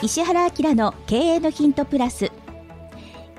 [0.00, 2.30] 石原明の経営のヒントプラス。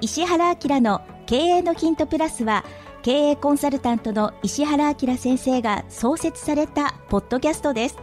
[0.01, 2.65] 石原明の経営のヒントプラスは
[3.01, 7.97] 経営コンサルタントの石原明先生が創設されたポッドキャストです。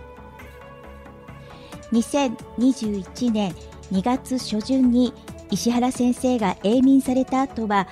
[1.92, 3.54] 2021年
[3.92, 5.12] 2月初旬に
[5.50, 7.86] 石原先生が永眠された後は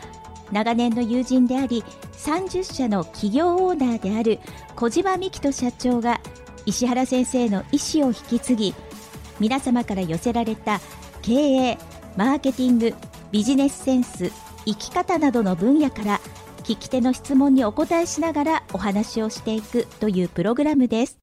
[0.51, 4.41] 長年の友人であり30社の企業オーナーである
[4.77, 6.21] 小島美希人社長が
[6.65, 8.75] 石原先生の意思を引き継ぎ
[9.41, 10.81] 皆様から寄せられた
[11.23, 11.79] 経営
[12.17, 12.95] マーケティング
[13.33, 14.31] ビジネスセンス
[14.65, 16.21] 生き方などの分野から
[16.63, 21.19] 聞き手の質問にお答えしながらお話をしていくというプログラムです。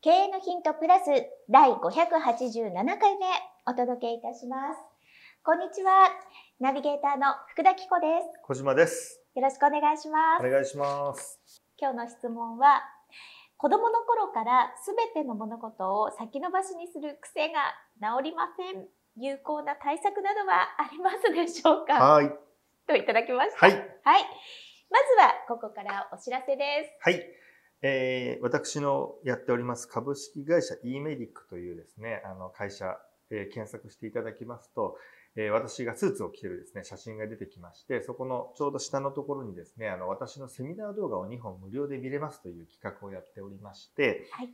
[0.00, 1.04] 経営のヒントプラス
[1.50, 3.26] 第587回目
[3.66, 4.80] お届けいたします。
[5.44, 6.08] こんにちは
[6.58, 8.40] ナビゲーターの福田紀子です。
[8.42, 9.20] 小島です。
[9.34, 10.46] よろしくお願いします。
[10.46, 11.38] お願いします。
[11.78, 12.82] 今日の質問は
[13.60, 18.86] 子供の頃からすべての物事を先延ばしにする癖が治りません。
[19.16, 21.92] 有効な対策などはありますでしょうか？
[21.92, 22.32] はい。
[22.88, 23.66] といただきました。
[23.66, 23.72] はい。
[23.72, 24.22] はい。
[24.88, 27.04] まずは、ここからお知らせです。
[27.04, 27.22] はい。
[27.82, 32.96] えー、私のやっております株式会社 e メディックというですね、あの会社、
[33.30, 34.96] えー、検索していただきますと、
[35.36, 44.50] えー、私がスーツを着てるですね、写真が出てきまして、そこのちょうど下のところにですね、あの、私のセミナー動画を2本無料で見れますという企画をやっておりまして、はい、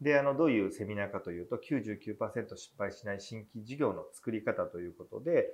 [0.00, 5.48] で、あの、どういうセミナーかというと、99%失敗しない新規事業の作り方ということで、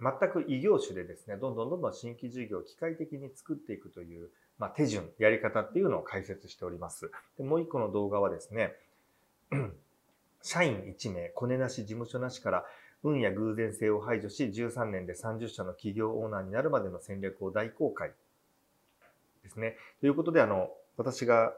[0.00, 7.10] 全く異業種でですね、どんどんどんどん新規事業を機械的に作っていくという、まあ、手順、やり方っていうのを解説しております。
[7.36, 8.74] でもう一個の動画はですね、
[10.42, 12.64] 社員1名、コネなし事務所なしから
[13.02, 18.12] 運や偶然性を排除し、13年で30社の企業オーナーになるまでの戦略を大公開
[19.42, 19.76] ですね。
[20.00, 21.52] ということで、あの、私が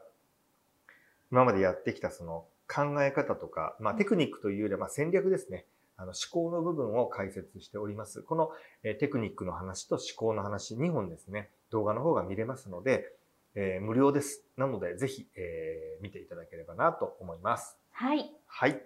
[1.31, 5.65] 今までやってきたその考え方とか、まあテクニックというよりはまあ戦略ですね。
[5.97, 8.21] あの思考の部分を解説しております。
[8.21, 8.51] この
[8.83, 13.13] テクニックの話と思考の話2本ですね、動画の方が見れますので、
[13.55, 14.43] えー、無料です。
[14.57, 17.77] なので、ぜひ、えー、見ていただければなと思います。
[17.91, 18.29] はい。
[18.45, 18.81] はい。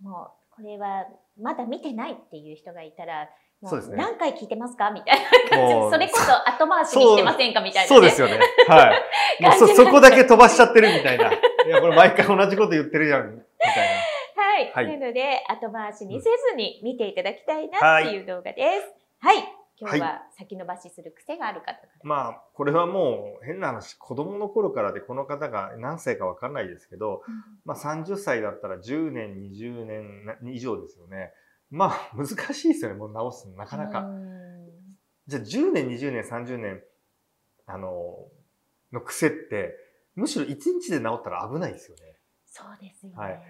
[0.00, 1.06] もうこれは
[1.38, 3.28] まだ見てないっていう人がいたら、
[3.60, 4.90] もう何回聞いてますか？
[4.92, 7.60] みたいな感じで、それこそ後回しにしてませんか？
[7.60, 8.38] みたいな、ね、そうですよね。
[8.68, 9.02] はい。
[9.44, 11.30] もうそ、そこだけ飛ばしちゃってるみたいな。
[11.32, 13.88] いや、これ毎回同じこと言ってるじゃん、みたい
[14.36, 14.42] な。
[14.42, 14.72] はい。
[14.72, 18.94] はい、なので、後回しにせずに見ていただきたいなっていう動画です。
[19.20, 19.44] はい、はい
[19.78, 31.32] 今日は先延ばしする癖がある方から、はい、まあ、これはもう変な話、子供の頃からでこの方が何歳かわかんないですけど、うん、まあ30歳だったら10年、20年以上ですよね。
[31.70, 34.06] まあ難しいですよね、もう直すの、なかなか。
[35.26, 36.82] じゃあ10年、20年、30年、
[37.66, 38.28] あの、
[38.92, 39.74] の癖って、
[40.14, 42.16] むしろ1日で治ったら危ないですよね。
[42.46, 43.16] そうですよね。
[43.18, 43.42] はい。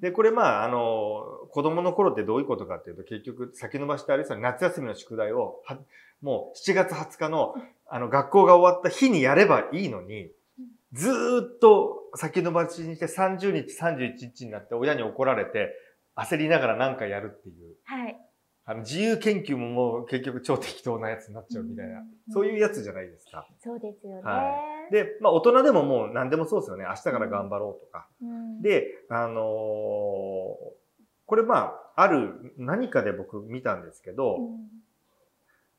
[0.00, 5.78] で、これまあ、あの、子供の頃ってどういうことかっていうと、結局先延ばしてあれですよね、夏休みの宿題を、は
[6.22, 7.54] もう7月20日の、
[7.86, 10.30] あの、学校が終わった日にやればいいのに、
[10.92, 15.74] ずっと先延ばしにして30日、31日になって親に怒られて、
[16.16, 17.76] 焦りながら何かやるっていう。
[17.84, 18.16] はい。
[18.64, 23.46] あの、自由研究ももう結局超適当なやつになっちゃうみたいな、そういうやつじゃないですか。
[23.62, 24.22] そうですよね。
[24.22, 26.84] はいで、まあ大人でももう何でもそうですよね。
[26.88, 28.08] 明日から頑張ろうとか。
[28.22, 29.36] うん、で、あのー、
[31.26, 34.36] これまあ、ある何かで僕見たんですけど、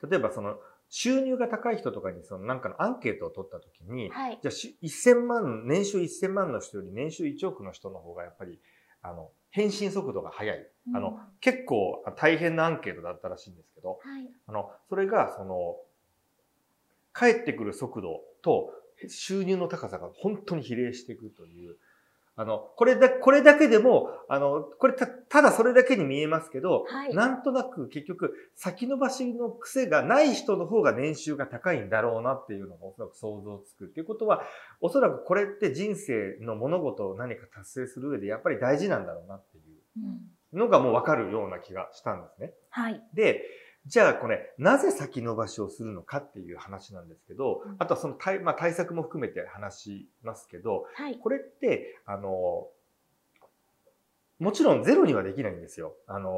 [0.01, 0.55] うん、例えばその、
[0.89, 4.53] 収入が高い人とかにそのなんかのアンケートを取ったときに、はい、じゃあ
[4.85, 8.59] 1000万、年収1000万の人より年収1億の人の方がやっぱり、
[9.01, 10.67] あの、返信速度が速い。
[10.89, 15.77] うん、あの、結構大変なアンケートだったらしいんですけど、はい、あの、それがその、
[17.13, 18.73] 帰ってくる速度と
[19.09, 21.77] 収入の高さが本当に比例していくという。
[22.37, 33.85] あの、これだ、これだけでも、あの、これた、ただそれだけに見えますけど、はい、なんとなく結局、先延ばしの癖がない人の方が年収が高いんだろうなっていうのがおそらく想像つく。
[33.85, 34.43] っていうことは、
[34.79, 39.61] おそらくこれって人生の物事を何か達成する上でやっぱり大事なんだろうなってい
[40.53, 42.53] うのがもうわかるような気がしたんですね。
[42.69, 43.03] はい。
[43.13, 43.43] で、
[43.87, 52.67] じゃあこれ、なぜ先延ばしをするのかっていう話なんですけど、あとはその対,、まあ、対策も含めて話しますけど、はい、これって、あの、
[54.39, 55.95] もちろんゼロにはできないんですよ。
[56.07, 56.31] あの、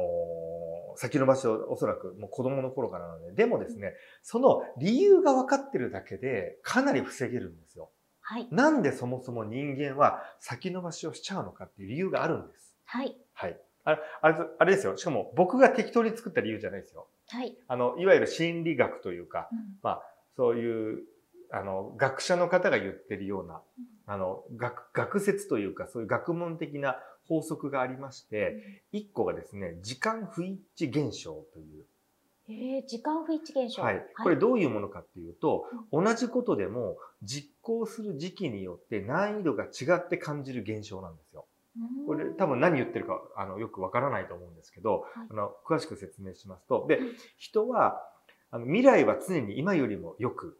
[0.96, 3.32] 先延ばしをおそらくもう子供の頃からなので。
[3.32, 7.90] でもですね、その理由が分かってるだけでかなり防げるんですよ。
[8.20, 8.48] はい。
[8.50, 12.74] なんでそもそも人間は先延ばしをしちゃうのかっていう理由があるんです。
[12.84, 13.16] はい。
[13.32, 13.58] はい。
[13.84, 14.98] ああれ、あれですよ。
[14.98, 17.06] しかも僕が適当に作った理由じゃないですよ。
[17.34, 17.56] はい。
[17.66, 20.02] あの、いわゆる心理学というか、うん、まあ、
[20.36, 21.02] そういう、
[21.50, 23.60] あの、学者の方が言ってるような、
[24.06, 26.96] あの、学、学説というか、そういう学問的な
[27.26, 31.84] 法則がありまして、1個がですね、時間不一致現象という。
[32.46, 33.82] えー、時間不一致現象。
[33.82, 34.06] はい。
[34.22, 41.46] これどういうものかっていうと、同じことでも実行する時期によって難易度が違って感じる現象なんですよ。
[41.76, 45.26] うんこれ多分何言ってるかあのよくわからないと思うんですけど、はい。
[45.30, 47.00] あの詳しく説明しますと、で、
[47.36, 48.00] 人は
[48.50, 50.58] あの未来は常に今よりも良く、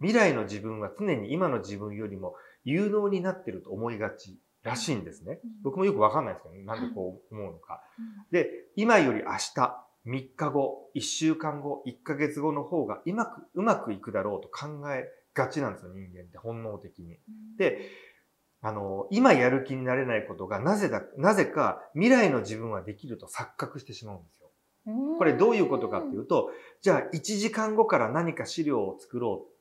[0.00, 2.34] 未来の自分は常に今の自分よりも
[2.64, 5.40] 有能になってると思いがちらしいんですね。
[5.44, 5.50] うん。
[5.62, 7.80] 僕もよくわかんないですけど、なんでこう思うのか。
[7.98, 8.04] うん。
[8.32, 15.04] で、今より明日、3日後、1週間後、1ヶ月後の方がうまく、うまくいくだろうと考え
[15.34, 17.18] がちなんですよ、人間って本能的に。
[17.58, 17.90] で、
[18.62, 24.50] あの、今やる気になれないことがなぜだ、なぜか未来の自分はできると錯覚してしまうんですよ。
[24.86, 26.50] うんこれどういうことかっていうと、
[26.80, 29.52] じゃあ1時間後から何か資料を作ろう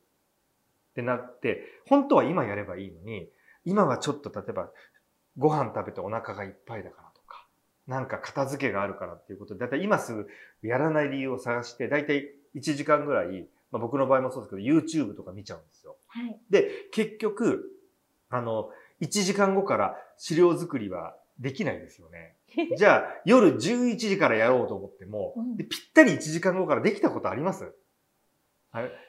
[0.91, 3.29] ってなって、本当は今やればいいのに、
[3.63, 4.69] 今はちょっと例えば
[5.37, 7.47] ご飯食べてお腹がいっぱいだからとか、
[7.87, 10.27] なんか片付けがあるからっていうことで、だいたい今すぐ
[10.61, 12.25] やらない理由を探して、だいたい
[12.55, 15.97] 1時間ぐらい、まあ、僕の場合もそうですけど、YouTube とか見ちゃうんですよ。
[16.07, 16.39] はい。
[16.49, 17.71] で、結局、
[18.29, 18.69] あの、
[19.01, 22.35] 1時間後から資料作りはできないですよね。
[22.77, 27.73] じゃあ、夜11時からやろうと思っても、うんでぴったり1時間後からできたことあります？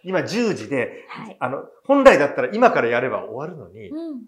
[0.04, 1.36] 今10時で、はい。
[1.40, 4.22] あの、本来だったら今からやれば終わるのに、うん。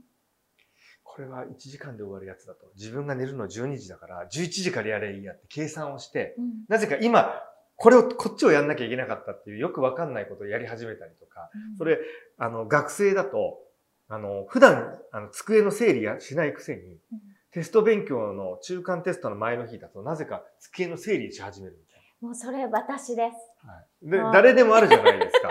[1.05, 2.71] これは1時間で終わるやつだと。
[2.77, 7.41] 自分が寝るの12時だから、11時からやればいいやって計算をして、うんなぜか今、
[7.77, 11.99] これを、こっちをやんなきゃいけなかったっていうよくわかんないことをやり始めたりとか、それ、
[12.37, 13.61] あの、学生だと、
[14.09, 16.99] あの、普段、あの、机の整理やしないくせに、うん
[17.51, 23.67] テスト勉強の中間テストの前の日だと、なぜか机の整理し始めるみたいもうそれ私です。
[23.67, 23.73] な。
[23.73, 23.81] は
[24.31, 25.49] い、で誰でもあるじゃないですか。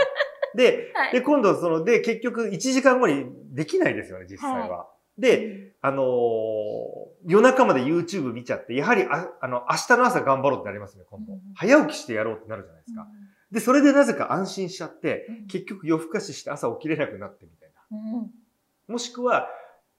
[0.56, 4.88] で、 はいで、今度その、で、結局1時間後にできないですよね、実際は。
[5.18, 11.34] で、あのー夜中まで YouTube 見ちゃって、やはりあ、あの、明日の朝頑張ろうってなりますね、今度。
[11.34, 13.08] うん早起きしてやろうってなるじゃないですか。
[13.52, 17.98] で、それでなぜか安心しちゃって、うん結局夜更かしして朝起きれなくなってみたいな。
[17.98, 18.32] うんうん
[18.88, 19.48] もしくは、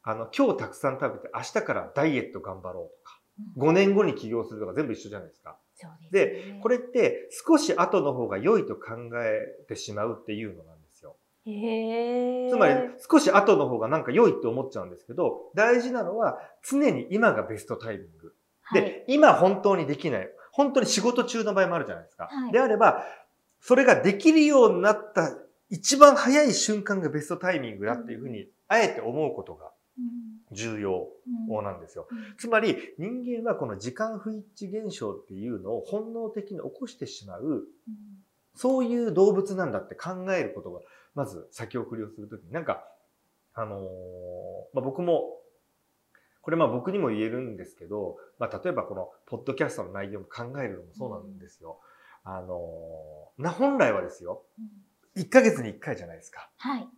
[0.02, 5.56] あの、今日たくさん食べて明日からダイエット頑張ろうとか、うん5年後に起業するとか全部一緒じゃないですか。
[5.76, 11.14] そうですでね、これって少し後の方が良いと考えてしまうっていうのなんですよ。
[11.46, 12.74] へーつまり
[13.08, 18.34] 少し後の方がなんか良いって思っちゃうんですけど、大事なのは常に今がベストタイミング。
[18.62, 20.28] はいで、今本当にできない。
[20.50, 22.24] 本当に仕事中の場合もあるじゃないですか。
[22.24, 23.04] はいであれば、
[23.60, 25.30] それができるようになった
[25.70, 29.72] 一番早い瞬間がベストタイミングだっていうふうに、あえて思うことが
[30.52, 31.08] 重要
[31.50, 32.06] うんなんですよ。
[32.10, 37.64] うんつまり人間はこの時間不一致現象っていうのを本能的に起こしてしまう、うん
[38.58, 40.80] そういう動物なんだって考えることが、
[41.14, 42.84] まず先送りをするときに、なんか、
[43.54, 43.80] あのー
[44.74, 45.38] まあ、僕も、
[46.42, 51.78] これまあ僕にも言えるんですけど、まあ例えばこのポッドキャストの内容も考えるのもそうなんですよ。
[52.24, 54.64] あのーな、本来はですよ、うん
[55.16, 56.48] 1ヶ月に1回じゃないですか。
[56.58, 56.88] はい。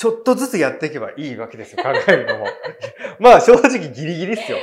[0.00, 2.46] ちょっとずつやっていけばいいわけですよ、考えるのも。
[3.20, 4.56] まあ正直ギリギリですよ。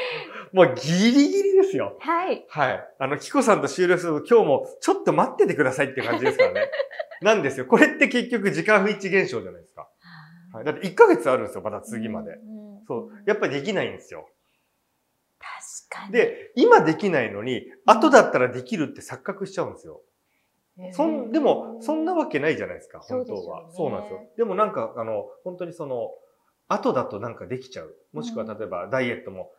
[0.51, 1.95] もうギリギリですよ。
[1.99, 2.43] はい。
[2.49, 2.89] はい。
[2.97, 6.71] あの、キコさんと終了すると今日もちょっと待っててくださいって感じですからね。
[7.21, 7.67] なんですよ。
[7.67, 9.87] これって結局時間不一致現象じゃないですか。
[10.53, 10.65] はい。
[10.65, 12.31] だって1ヶ月あるんですよ、また次まで。
[12.31, 12.85] うん。
[12.87, 13.09] そう。
[13.27, 14.27] やっぱりできないんですよ。
[15.37, 16.13] 確かに。
[16.13, 20.01] で、今できないのに、後だったらできるって錯覚しちゃうんですよ。
[20.91, 23.37] そん、でも、そんなわけないじゃないですか、そう本当は。
[23.37, 24.19] ですよねそうなんですよ。
[24.37, 26.11] でもなんか、あの、本当にその、
[26.67, 27.95] 後だとなんかできちゃう。
[28.13, 29.51] もしくはうん例えばダイエットも、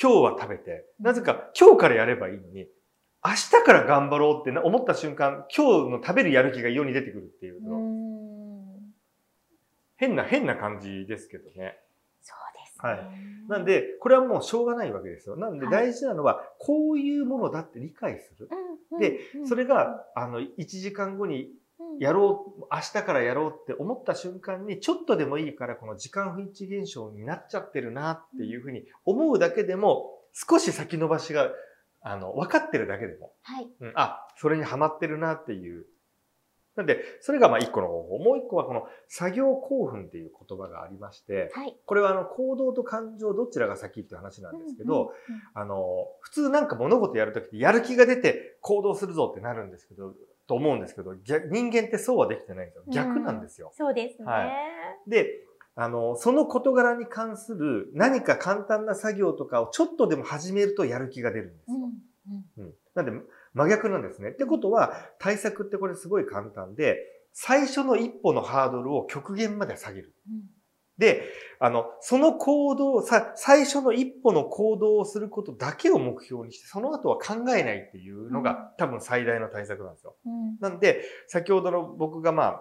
[0.00, 2.66] 今日は食べて、うんなぜか今日からやればいいのに、
[3.24, 8.94] 明日から頑張ろうってな思った瞬間、今日の食べるやる気が世に出てくるっていううの、ん。
[9.96, 11.78] 変な、変な感じですけどね。
[12.88, 15.36] はいなん、で、これはもうしょうがないわけですよ。
[15.36, 18.48] なんではい大事なのは、こういうものだって理解する。
[18.90, 31.50] うん、でうん、それが、あの、1時間後にうん、やろう、明日からやろうって思った瞬間に、ちょっとでもいいから、この時間不一致現象になっちゃってるなっていうふうに思うだけでも、少し先延ばしが、
[32.00, 33.68] あの、分かってるだけでも、はい。
[33.80, 35.86] うん、あ、それにハマってるなっていう。
[36.76, 38.18] なんで、それがまあ一個の方法。
[38.18, 41.76] もう一個はこの作業興奮っていう言葉がありまして、はい。
[41.86, 50.14] これはあの行動と感情どちらが先っていう話なんですけど、うんうんあの、普通なんか物事やるときってやる気が出て行動するぞってなるんですけど、
[50.46, 52.84] と思うんですけど、逆人間ってそうはできてないんですよ。
[52.88, 53.72] 逆なんですよ。
[53.74, 54.30] そうですね。
[54.30, 54.50] はい
[55.06, 55.44] で、
[55.76, 61.76] あの、その事柄に関する何か簡単な作業とかをちょっとでも始めるとやる気が出るんですよ。
[61.76, 61.82] うん
[62.58, 62.74] うんうん。
[62.94, 63.12] なんで、
[63.54, 64.30] 真逆なんですね。
[64.30, 66.98] ってことは、対策ってこれすごい簡単で、
[67.32, 70.14] 最初の一歩のハードルを極限まで下げる。
[70.28, 70.54] うん
[70.98, 71.24] で、
[71.58, 80.14] あの、その行動、さ、最初の一歩の行動をすることだけを目標にして、その後は考えないっていうのが、多分最大の対策なんですよ。
[80.24, 82.60] うんなんで、先ほどの僕がま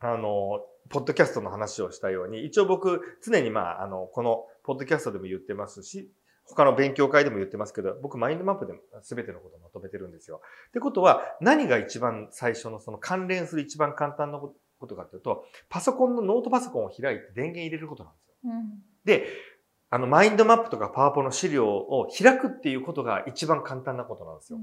[0.00, 6.12] あ、あの、ポッドキャストの話をしたように、一応僕、常にまあ、あの、この、ポッドキャストでも言ってますし、
[6.46, 10.40] 他の勉強会でも言ってますけど、僕、マインドマップで全てのことをまとめてるんですよ。
[10.68, 14.54] ってことは、何が一番最初のその関連する一番簡単なこ
[14.86, 18.34] とかというと、パソコンのノートパソコンを開いて電源入れることなんですよ。
[18.44, 19.26] うんで、
[19.90, 24.58] あの、マインドマップとかパワポの資料を開くっていうことが一番簡単なことなんですよ。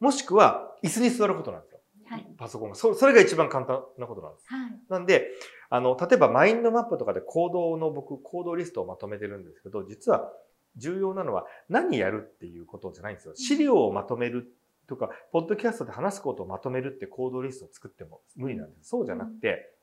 [0.00, 1.80] もしくは、椅子に座ることなんですよ。
[2.06, 2.26] はい。
[2.36, 2.74] パソコンが。
[2.74, 4.46] そそれが一番簡単なことなんです。
[4.48, 4.80] はい。
[4.88, 5.28] なんで、
[5.70, 10.32] あの、例えばマインドマップとかで行動の僕、行動リストをまとめてるんですけど、実は
[10.76, 13.34] 重要なのは何やるっていうことじゃないんですよ。
[13.34, 14.52] 資料をまとめる
[14.86, 18.90] とか、ポッドキャストで話すことをまとめるって行動リストを作っても無理なんです。
[18.90, 19.74] そうじゃなくて、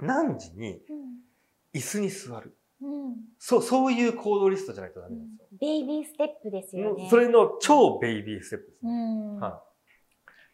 [0.00, 0.80] 何時に
[1.74, 2.56] 椅子に座る。
[3.38, 5.58] そう、そういう行動リストじゃないとダメなんですよ。
[5.60, 7.08] ベイビーステップですよね。
[7.10, 8.92] それの超ベイビーステップですうね。
[8.92, 9.36] ん。
[9.38, 9.70] はい。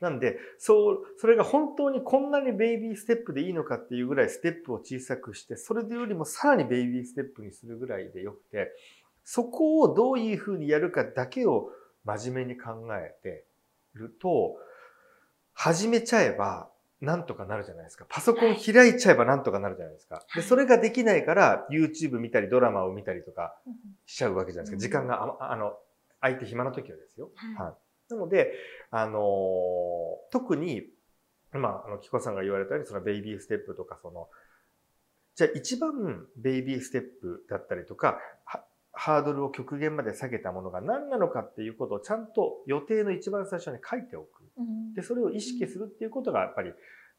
[0.02, 8.72] なんで、そう、それが本当にこんなにベイビーステップでいいのかっていうぐらいステップを小さくして、それよりもさらにベイビーステップにするぐらいでよくて、
[9.28, 11.72] そこをどういうふうにやるかだけを
[12.04, 13.44] 真面目に考えて
[13.94, 14.54] ると、
[15.52, 18.06] 始めちゃえばなんとかなるじゃないですか。
[18.08, 20.24] パソコン開いちゃえばなんとかなるじゃないですか。
[20.32, 23.74] で、はいそれができないから YouTube 見たりドラマを見たりとかうん
[24.06, 24.88] しちゃうわけじゃないですか。
[24.88, 25.76] 時間がああの、
[26.20, 27.32] 空いて暇な時はですよ。
[27.34, 27.74] はいはい。
[28.08, 28.52] なので、
[28.92, 30.88] あのー特に、
[31.52, 34.28] 今、あの、キコさんが言われたように、そのベイビーステップとか、その、
[35.34, 38.64] じゃあ一番ベイビーステップだったりとか、は
[38.98, 44.42] ハードルを極限まで下げたものが何なのかっていうことをちゃんと予定の一番最初に書いておく。
[44.58, 46.72] うんで、それを意識するっていうことが、やっぱり、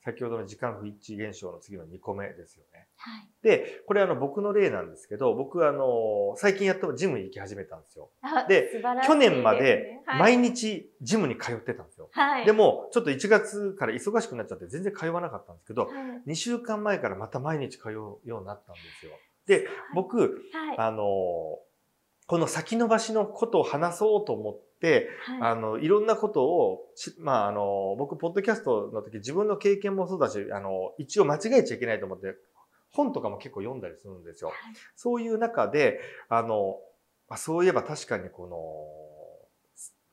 [0.04, 2.88] 先ほどの時間不一致現象の次の2個目ですよね。
[2.96, 3.30] はい。
[3.42, 8.10] で、これあの僕の例なんですけど、僕あの、最近やっとジムに行き始めたんですよ。
[8.22, 12.10] あで素晴らしい去年ますで毎日ジムに通ってたんですよ。
[12.14, 12.46] はい。
[12.46, 15.90] でも、ちょっと1月から忙しくなっちゃって全然通わなかったんですけど、は
[16.26, 19.12] い、2週間前からまた毎日通うようになったんですよ。
[19.48, 20.77] で、僕、はい。
[20.77, 21.60] あの、
[22.27, 32.36] この先延ばしのことを話そうと思って、はいあの、いろんなことをし、まあ、あの、僕、ポッドキャストの時自分の経験もそうだし、あの、一応間違えちゃいけないと思って、
[32.92, 34.51] 本とかも結構読んだりするんですよ。
[34.96, 36.00] そういう中で、
[36.30, 36.80] あの、
[37.30, 38.58] あそういえば確かにこの、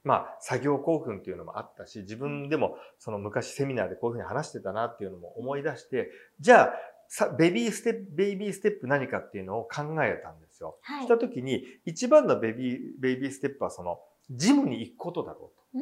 [0.05, 6.11] まあ、作業興奮っていうのもあったし、自分でもその昔セミナーでこういうふうに話してたなっていうのも思い出して、
[6.41, 6.75] じゃあ、
[7.09, 10.79] さベビーステップ、ベイビーステップ何かっていうのを考えたんですよ。
[10.83, 13.99] はいしたときに、一番のベビー、ベイビーステップはその、
[14.31, 15.79] ジムに行くことだろう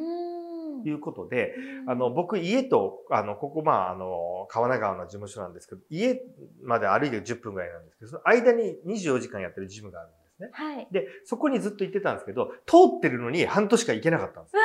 [0.83, 6.21] ということで、うんあの、僕家と、あの、ここ、まあ、あの、川名川の事務所なんですけど、家
[6.63, 10.49] まで歩いて10分ぐらいなんですけど、その間に24時間やってるジムがあるんですね。
[10.51, 10.87] はい。
[10.91, 14.61] で、そこにずっと行ってたんですけど、通ってるのに半年間行けなかったんですよ。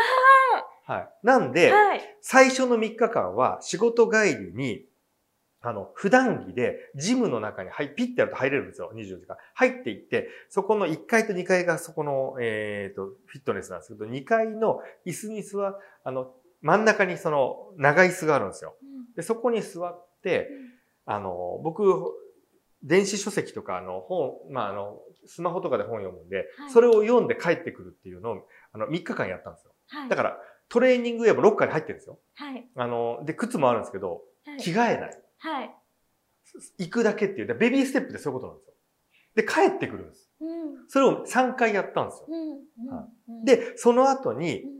[0.87, 1.09] はい。
[1.23, 2.00] なんで、はい。
[2.23, 4.87] 最初の3日間は仕事帰りに、
[5.61, 9.37] あの、普段着でジムの中に入、ピッてやると入れるんですよ、24時間。
[9.55, 18.77] 入っていって、そこの1階と2階がそこの、えっ、と、フィットネスなんですけど、2階の椅子に座、あの、真ん中にその長椅子があるんですよ。
[18.83, 20.49] うんで、そこに座って、
[21.05, 21.83] あの、僕、
[22.85, 29.73] 電子書籍とか、あの、本、まあ、あの、スマホとかで本読むんで、はいそれを読んで帰ってくるっていうのを、あの、3日間やったんですよ。
[29.88, 30.09] はい。
[30.09, 30.38] だから、
[30.69, 32.21] トレーニングウェアもロッカーに入ってるんですよ。
[32.35, 32.65] はい。
[32.77, 34.59] あの、で、靴もあるんですけど、はい。
[34.59, 35.23] 着替えない。
[35.38, 35.75] はい。
[36.78, 37.47] 行くだけっていう。
[37.47, 38.75] でベビーステップでそういうことなんですよ。
[39.35, 40.30] で、帰ってくるんです。
[40.40, 40.88] うん。
[40.88, 42.26] それを3回やったんですよ。
[42.28, 42.90] うん。
[42.90, 44.71] はうん、で、その後にう、ん、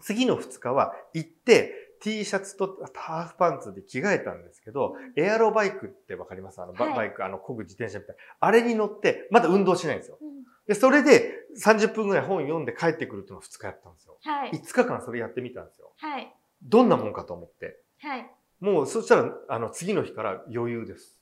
[0.00, 6.62] 次の2日は行って、T シャツとハーフパンツで着替えたんですけど、エアロバイクってわかります？
[6.62, 8.22] あの、バはいバイク、あの、漕ぐ自転車みたいな。
[8.38, 10.18] あれに乗って、まだ運動しないんですよ。
[10.20, 10.38] うん
[10.68, 11.32] で、それで
[11.64, 14.18] 30分ぐらい本読んで帰ってくるっていうのを2日やったんですよ。
[14.22, 14.50] はい。
[14.50, 15.92] 5日間それやってみたんですよ。
[15.96, 16.30] はい。
[16.62, 17.80] どんなもんかと思って。
[18.00, 18.30] はい。
[18.60, 21.20] もう、そしたら、あの、次の日から余裕です。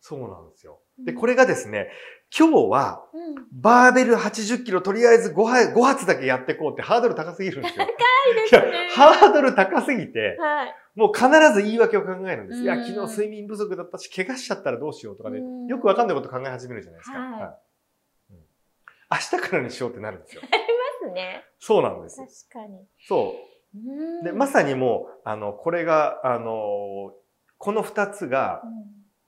[0.00, 0.80] そうなんですよ。
[1.04, 1.90] で、うんこれがですね、
[2.36, 3.46] 今日は、うん。
[3.52, 7.84] バーベル80キロとりあえず 5, 発5発だけやってこうってハードル高すぎるんですよ。
[7.84, 10.74] いいですねハードル高すぎて、はい。
[10.94, 12.60] もう必ず言い訳を考えるんです。
[12.62, 17.18] いや、うん昨日睡眠不足だったし、怪我しちゃったらどうしようとかで、うんよくわかんないこと考え始めるじゃないですか。
[17.18, 17.42] はい
[18.30, 18.38] うん
[19.08, 20.42] 明日からにしようってなるんですよ。
[20.50, 20.62] あり
[21.02, 21.44] ますね。
[21.60, 22.48] そうなんです。
[22.50, 22.86] 確かに。
[23.06, 23.28] そうう。
[23.28, 23.34] ん
[24.24, 27.14] で、まさにもう、あの、これが、あの、
[27.58, 28.62] この二つが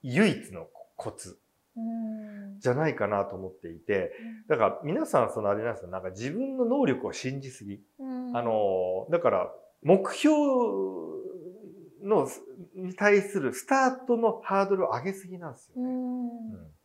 [0.02, 1.38] 唯一のコツ
[1.76, 2.52] うん。
[2.52, 2.60] うん。
[2.60, 4.12] じゃないかなと思っていて、
[4.48, 7.80] だから皆さんそのあれなんですよ、なんか自分の能力を信じすぎ。
[7.98, 9.52] うんあ、の、だから
[9.82, 10.36] 目標
[12.02, 12.28] の、
[12.74, 15.90] に対するスタートのハードルを上げすぎなんですよね。
[15.90, 16.78] うん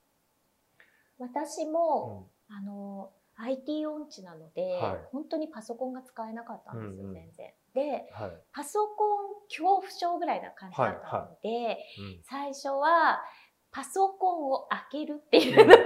[1.20, 7.54] 私も、あの IT 音痴なので、はい本当にパソコンが使えなかったんですよ、うんうん全然。
[7.74, 7.82] で
[8.14, 8.32] はい。
[8.54, 13.22] パソコン恐怖症ぐらいな感じだったので、うん最初は
[13.72, 15.78] パソコンを開けるっていうのを、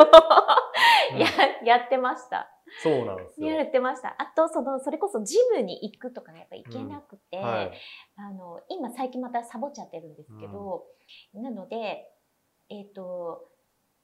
[1.13, 1.27] うん や
[1.63, 2.49] やってました。
[2.83, 3.47] そうなんですよ。
[3.47, 4.15] やってました。
[4.17, 7.71] あとそのそれこそジムに行くとかがやっぱ行けなくて、はい。
[8.17, 10.85] あの今最近またサボっちゃってるんですけど、
[11.33, 12.11] なので
[12.69, 13.49] えっ、と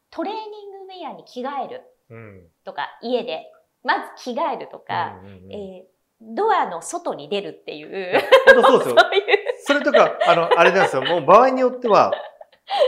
[0.10, 2.48] トレーニングウェアに着替えるうん。
[2.66, 3.52] とか家で
[3.84, 5.94] まず着替えるとか、うんうんうんえー
[6.26, 8.14] ドアの外に出るっていう
[8.46, 8.96] 本当そうですよ。
[8.98, 9.24] そういう
[9.66, 11.02] それとか、あの、あれなんですよ。
[11.02, 12.14] もう場合によっては、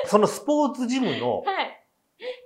[0.05, 1.64] そのスポーツジムの、はい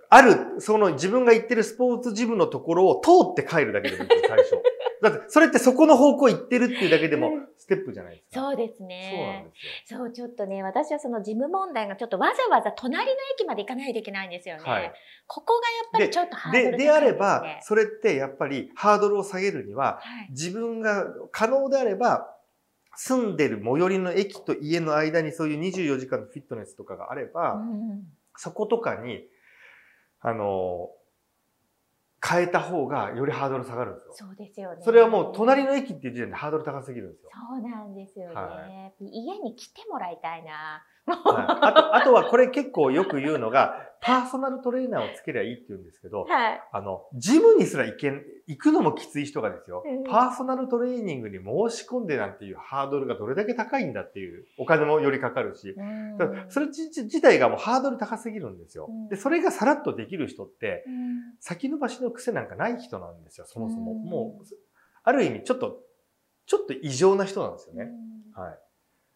[0.10, 4.62] ある、その自分が行ってるスポーツジムのところを通って帰るだけでもいいすよ、 最初。
[5.02, 8.42] だって、それってそこの方向行ってるっていうだけでもうん、ステップじゃないですか。
[8.42, 9.52] そうですそうなんねで
[9.86, 10.00] すよ。
[10.00, 14.94] そうちょっとね私はその事務問題がちょっとわざわざ隣の駅まで行かないといけないんですよね、はい。
[15.28, 20.32] ここがやっぱりちょっとハードルで、ね、であれば、それってやっぱりハードルを下げるには、はい。
[20.32, 22.36] 自分が可能であれば、
[22.96, 28.04] 住んでる最寄りの駅と家の間にそういう24時間のフィットネスとかがあれば、うん。
[28.36, 29.26] そことかに、
[30.22, 30.90] あの、
[32.26, 34.14] 変えた方がよりハードル下がるんですよ。
[34.28, 37.32] そうですよねそれはもう隣の駅っていう時点でハードル高すぎるんですよ。
[37.34, 46.62] そうなんですよね、は家に来てもらいたいなはい、あとあとはこれ結構よく言うのが、パーソナルトレーナーをつけりゃいいって言うんですけど、はい。
[46.72, 50.04] あの、ジムにすら行けん、行くのもきつい人がですよ、うん。
[50.04, 56.18] パーソナルトレーニングに申し込んでなんていうハードルがどれだけ高いんだっていう、お金もよりかかるし、うん。
[56.50, 58.88] それ自自体がもうハードル高すぎるんですよ。
[58.90, 59.10] うん。
[59.10, 60.94] で、それがさらっとできる人って、うん。
[61.42, 63.92] 先延ばしの癖なんかない人なんですよ、そもそも。
[63.92, 64.04] うん。
[64.06, 64.46] もう、
[65.04, 65.82] ある意味ちょっと、
[66.46, 67.92] ちょっと異常な人なんですよね。
[68.36, 68.42] うん。
[68.42, 68.60] はい。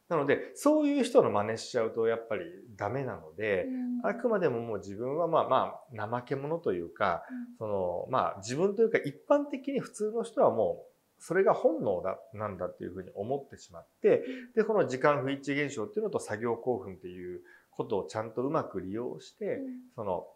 [0.10, 2.44] なので、そういう人の真似しちゃうとやっぱり
[2.76, 3.66] ダメなので、
[4.04, 7.24] あくまでももう自分はまあまあ怠け者というか、
[7.58, 10.94] そのまあ自分というか一般的に普通の人はもう
[11.24, 14.24] それが本能だ、なんだっていうふうに思ってしまって、
[14.56, 17.40] で、この時間不一致現象っていうのと作業興奮っていう
[17.72, 19.60] ことをちゃんとうまく利用して、
[19.96, 20.28] その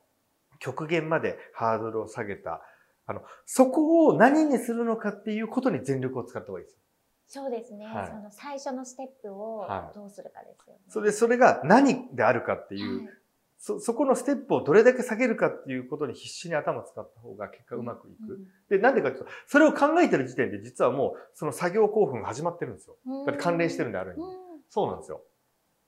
[0.60, 2.62] 極限までハードルを下げた、
[3.06, 6.80] あの、そこを何にするのかっていうことに全力を使った方がいいですよ。
[7.28, 10.80] そうですね、はいその最初のステップをはいどうするかですよね。
[10.88, 13.13] それで、それが何であるかっていう、はい
[13.60, 18.48] そ、そこのステップをどれだけ下げるかっていうことに必死に頭を使った方が結果うまくいく。
[18.70, 22.96] で、なんでかっていうと、それを考えてる時点で実はもうその作業興奮が始まってるんですよ。
[23.06, 24.22] うんだって関連してるんである意味。
[24.22, 25.22] うんそうなんですよ。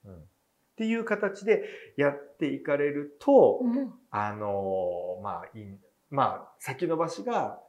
[0.06, 0.14] うん。
[0.14, 0.18] っ
[0.76, 1.62] ていう形で
[1.96, 7.60] やっていかれると、うんあのーまあ、いい、まあ、先延ばしが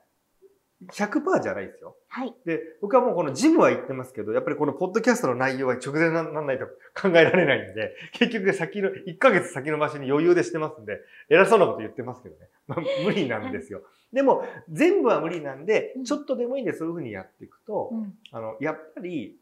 [0.90, 1.96] 100%じゃないですよ。
[2.08, 2.34] はい。
[2.46, 6.66] で、僕はもうこのジムは言ってますけど、やっぱりこのポッドキャストの内容は直前にならないと
[7.00, 12.48] 考えられないんで、 結局先の、1ヶ月先延ばしに余裕でしてますんで、偉そうなこと言ってますけどね。
[12.68, 13.84] まあ、無理なんですよ。
[14.12, 19.38] でも、全部は無理なんでうん、ちょっとでもいいんでそういうふうにやっていくと、うんあの、やっぱり、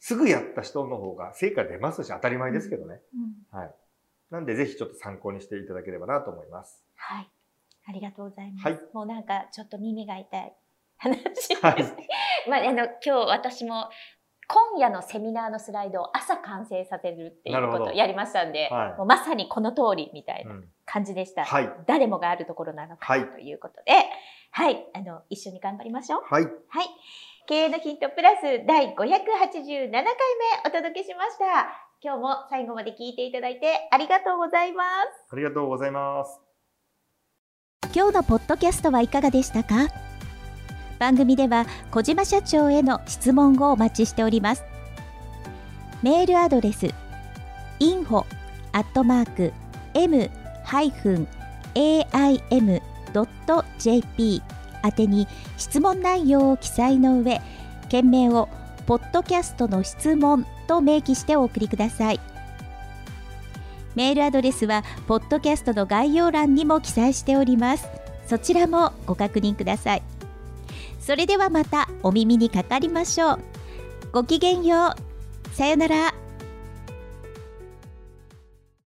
[0.00, 3.00] すぐやった人の方が成果出ますし、当たり前ですけどね。
[3.14, 3.74] うんはい。
[4.30, 6.84] なんで、ぜひちょっと参考にしていただければなと思います。
[6.94, 7.30] はい。
[7.88, 8.68] ありがとうございます。
[8.68, 10.52] はいもうなんかちょっと耳が痛い
[10.98, 11.54] 話です。
[11.60, 11.76] はい
[12.48, 13.88] まああの今日私も
[14.46, 21.44] 今夜のセミナーのスライドを朝完成させるっていうことをやりましたんで、はいもうまさにこの通りみたいうなん感じでした。
[21.44, 21.70] はい。
[21.86, 23.92] 誰もがあるところなのかはいということで、
[24.50, 26.22] はい、あの一緒に頑張りましょう。
[26.24, 26.44] はい。
[26.44, 26.52] はい。
[27.46, 30.04] 経営のヒントプラス第587回目
[30.66, 31.88] お届けしました。
[32.00, 35.32] 今日も最後まで聞いていただいてありがとうございます。
[35.32, 36.47] ありがとうございます。
[37.94, 39.88] 今日のポッドキャストはいかがでしたか？
[40.98, 44.64] 番組では小島社長への質問をお待ちしております。
[46.02, 46.94] メールアドレス
[47.80, 48.24] info
[48.72, 49.52] アットマーク
[49.94, 50.32] m-aim.jp
[54.84, 57.40] 宛てに質問内容を記載の上
[57.88, 58.48] 件名を
[58.86, 62.20] ポッドキャストの質問と明記してお送りください。
[63.98, 67.88] メールアドレスはポッドキャストの概要欄にも記載しております。
[68.28, 70.02] そちらもご確認ください。
[71.00, 73.38] それではまたお耳にかかりましょう。
[74.12, 74.94] ごきげんよ
[75.52, 75.56] う。
[75.56, 76.27] さよなら。